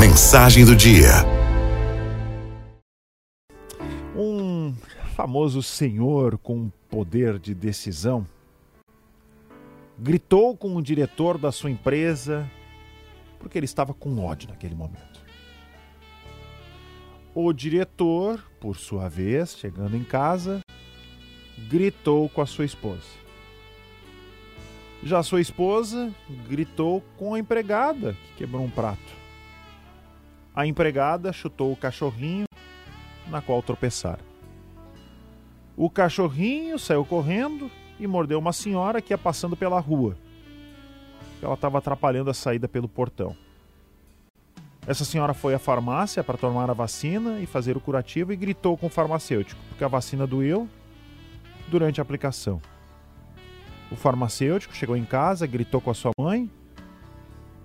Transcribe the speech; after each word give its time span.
Mensagem 0.00 0.64
do 0.64 0.74
dia. 0.74 1.10
Um 4.16 4.74
famoso 5.14 5.62
senhor 5.62 6.38
com 6.38 6.70
poder 6.88 7.38
de 7.38 7.54
decisão 7.54 8.26
gritou 9.98 10.56
com 10.56 10.74
o 10.74 10.80
diretor 10.80 11.36
da 11.36 11.52
sua 11.52 11.70
empresa 11.70 12.50
porque 13.38 13.58
ele 13.58 13.66
estava 13.66 13.92
com 13.92 14.24
ódio 14.24 14.48
naquele 14.48 14.74
momento. 14.74 15.20
O 17.34 17.52
diretor, 17.52 18.42
por 18.58 18.78
sua 18.78 19.06
vez, 19.06 19.54
chegando 19.54 19.98
em 19.98 20.02
casa, 20.02 20.62
gritou 21.68 22.26
com 22.30 22.40
a 22.40 22.46
sua 22.46 22.64
esposa. 22.64 23.20
Já 25.02 25.22
sua 25.22 25.42
esposa 25.42 26.10
gritou 26.48 27.04
com 27.18 27.34
a 27.34 27.38
empregada 27.38 28.16
que 28.28 28.38
quebrou 28.38 28.64
um 28.64 28.70
prato. 28.70 29.19
A 30.60 30.66
empregada 30.66 31.32
chutou 31.32 31.72
o 31.72 31.76
cachorrinho 31.76 32.44
na 33.28 33.40
qual 33.40 33.62
tropeçaram. 33.62 34.22
O 35.74 35.88
cachorrinho 35.88 36.78
saiu 36.78 37.02
correndo 37.02 37.70
e 37.98 38.06
mordeu 38.06 38.38
uma 38.38 38.52
senhora 38.52 39.00
que 39.00 39.10
ia 39.10 39.16
passando 39.16 39.56
pela 39.56 39.80
rua. 39.80 40.18
Ela 41.40 41.54
estava 41.54 41.78
atrapalhando 41.78 42.28
a 42.28 42.34
saída 42.34 42.68
pelo 42.68 42.90
portão. 42.90 43.34
Essa 44.86 45.02
senhora 45.02 45.32
foi 45.32 45.54
à 45.54 45.58
farmácia 45.58 46.22
para 46.22 46.36
tomar 46.36 46.68
a 46.68 46.74
vacina 46.74 47.40
e 47.40 47.46
fazer 47.46 47.74
o 47.74 47.80
curativo 47.80 48.30
e 48.30 48.36
gritou 48.36 48.76
com 48.76 48.88
o 48.88 48.90
farmacêutico, 48.90 49.62
porque 49.70 49.82
a 49.82 49.88
vacina 49.88 50.26
doeu 50.26 50.68
durante 51.68 52.02
a 52.02 52.02
aplicação. 52.02 52.60
O 53.90 53.96
farmacêutico 53.96 54.76
chegou 54.76 54.94
em 54.94 55.06
casa, 55.06 55.46
gritou 55.46 55.80
com 55.80 55.90
a 55.90 55.94
sua 55.94 56.10
mãe, 56.18 56.50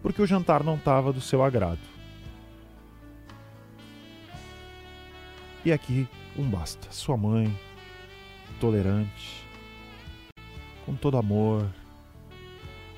porque 0.01 0.21
o 0.21 0.25
jantar 0.25 0.63
não 0.63 0.75
estava 0.75 1.11
do 1.11 1.19
seu 1.19 1.43
agrado. 1.43 1.94
E 5.65 5.73
aqui 5.73 6.07
um 6.37 6.47
basta. 6.47 6.91
Sua 6.91 7.17
mãe, 7.17 7.51
tolerante, 8.59 9.43
com 10.85 10.95
todo 10.95 11.17
amor, 11.17 11.67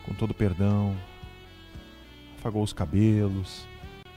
com 0.05 0.13
todo 0.13 0.33
perdão, 0.33 0.93
afagou 2.37 2.61
os 2.61 2.73
cabelos, 2.73 3.65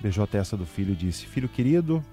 beijou 0.01 0.25
a 0.25 0.27
testa 0.27 0.56
do 0.56 0.67
filho 0.67 0.95
e 0.95 0.97
disse: 0.97 1.27
Filho 1.27 1.48
querido, 1.48 2.05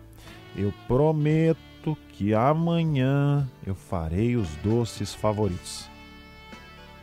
eu 0.55 0.71
prometo 0.87 1.97
que 2.13 2.35
amanhã 2.35 3.49
eu 3.65 3.73
farei 3.73 4.35
os 4.35 4.47
doces 4.57 5.15
favoritos. 5.15 5.89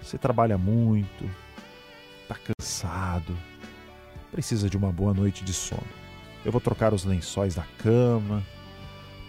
Você 0.01 0.17
trabalha 0.17 0.57
muito, 0.57 1.29
está 2.23 2.37
cansado, 2.37 3.37
precisa 4.31 4.71
de 4.71 4.77
uma 4.77 4.93
boa 4.93 5.13
noite 5.13 5.43
de 5.43 5.53
sono. 5.53 5.83
Eu 6.45 6.53
vou 6.53 6.61
trocar 6.61 6.95
os 6.95 7.05
lençóis 7.05 7.57
da 7.57 7.65
cama, 7.79 8.45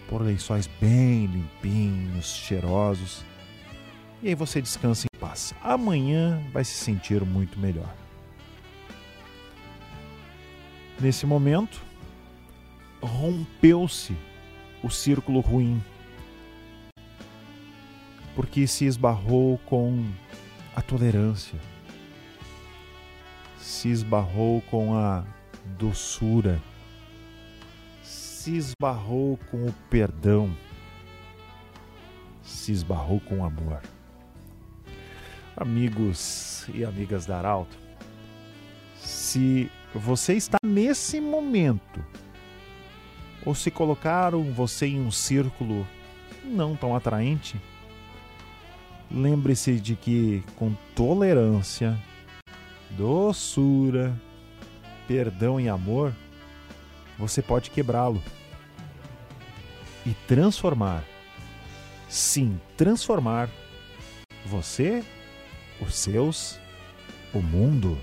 por 0.08 0.22
lençóis 0.22 0.68
bem 0.80 1.26
limpinhos, 1.26 2.36
cheirosos. 2.36 3.24
E 4.22 4.30
aí 4.30 4.36
você 4.36 4.62
descansa 4.62 5.06
em 5.06 5.20
paz. 5.20 5.54
Amanhã 5.62 6.42
vai 6.52 6.64
se 6.64 6.74
sentir 6.74 7.24
muito 7.24 7.60
melhor. 7.60 7.94
Nesse 11.00 11.26
momento, 11.26 11.82
rompeu-se 13.02 14.16
o 14.82 14.90
círculo 14.90 15.42
ruim, 15.42 15.84
porque 18.36 18.66
se 18.66 18.86
esbarrou 18.86 19.58
com 19.66 20.06
a 20.76 20.82
tolerância, 20.82 21.60
se 23.58 23.90
esbarrou 23.90 24.62
com 24.62 24.96
a 24.96 25.26
doçura 25.78 26.62
se 28.46 28.56
esbarrou 28.56 29.40
com 29.50 29.66
o 29.66 29.74
perdão, 29.90 30.56
se 32.44 32.72
esbarrou 32.72 33.20
com 33.20 33.40
o 33.40 33.44
amor. 33.44 33.82
Amigos 35.58 36.68
e 36.72 36.86
amigas 36.86 37.26
da 37.26 37.40
Arauto, 37.40 37.76
se 39.00 39.68
você 39.96 40.36
está 40.36 40.60
nesse 40.64 41.20
momento, 41.20 42.06
ou 43.44 43.56
se 43.56 43.72
colocaram 43.72 44.44
você 44.54 44.86
em 44.86 45.02
um 45.02 45.10
círculo 45.10 45.84
não 46.44 46.76
tão 46.76 46.96
atraente, 46.96 47.60
lembre-se 49.10 49.80
de 49.80 49.96
que 49.96 50.44
com 50.56 50.76
tolerância, 50.94 51.98
doçura, 52.92 54.16
perdão 55.08 55.60
e 55.60 55.68
amor, 55.68 56.14
você 57.18 57.42
pode 57.42 57.70
quebrá-lo 57.70 58.22
e 60.06 60.14
transformar. 60.28 61.04
Sim, 62.08 62.60
transformar 62.78 63.50
você, 64.46 65.04
os 65.82 65.96
seus, 65.96 66.60
o 67.34 67.42
mundo. 67.42 67.98